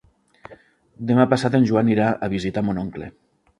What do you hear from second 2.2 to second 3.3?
a visitar mon oncle.